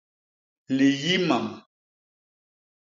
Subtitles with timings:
[0.77, 1.47] Liyi mam.